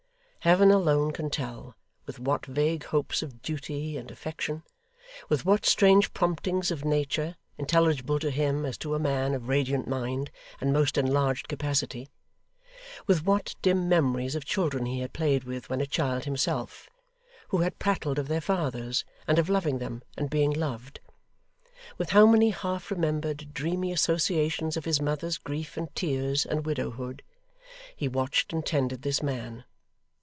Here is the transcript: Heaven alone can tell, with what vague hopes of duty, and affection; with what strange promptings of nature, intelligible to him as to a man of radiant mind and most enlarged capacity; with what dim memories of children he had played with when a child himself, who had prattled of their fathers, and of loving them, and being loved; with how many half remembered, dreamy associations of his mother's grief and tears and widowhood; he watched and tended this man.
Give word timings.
Heaven 0.43 0.71
alone 0.71 1.11
can 1.11 1.29
tell, 1.29 1.75
with 2.07 2.17
what 2.17 2.47
vague 2.47 2.85
hopes 2.85 3.21
of 3.21 3.43
duty, 3.43 3.95
and 3.95 4.09
affection; 4.09 4.63
with 5.29 5.45
what 5.45 5.67
strange 5.67 6.13
promptings 6.13 6.71
of 6.71 6.83
nature, 6.83 7.35
intelligible 7.59 8.17
to 8.17 8.31
him 8.31 8.65
as 8.65 8.75
to 8.79 8.95
a 8.95 8.99
man 8.99 9.35
of 9.35 9.47
radiant 9.47 9.87
mind 9.87 10.31
and 10.59 10.73
most 10.73 10.97
enlarged 10.97 11.47
capacity; 11.47 12.09
with 13.05 13.23
what 13.23 13.53
dim 13.61 13.87
memories 13.87 14.33
of 14.33 14.43
children 14.43 14.87
he 14.87 15.01
had 15.01 15.13
played 15.13 15.43
with 15.43 15.69
when 15.69 15.79
a 15.79 15.85
child 15.85 16.23
himself, 16.25 16.89
who 17.49 17.59
had 17.59 17.77
prattled 17.77 18.17
of 18.17 18.27
their 18.27 18.41
fathers, 18.41 19.05
and 19.27 19.37
of 19.37 19.47
loving 19.47 19.77
them, 19.77 20.01
and 20.17 20.31
being 20.31 20.51
loved; 20.51 20.99
with 21.99 22.09
how 22.09 22.25
many 22.25 22.49
half 22.49 22.89
remembered, 22.89 23.53
dreamy 23.53 23.91
associations 23.91 24.75
of 24.75 24.85
his 24.85 24.99
mother's 24.99 25.37
grief 25.37 25.77
and 25.77 25.93
tears 25.93 26.47
and 26.47 26.65
widowhood; 26.65 27.21
he 27.95 28.07
watched 28.07 28.51
and 28.51 28.65
tended 28.65 29.03
this 29.03 29.21
man. 29.21 29.65